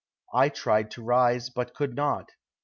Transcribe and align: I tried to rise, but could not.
I 0.33 0.49
tried 0.49 0.89
to 0.93 1.03
rise, 1.03 1.51
but 1.51 1.75
could 1.75 1.93
not. 1.95 2.31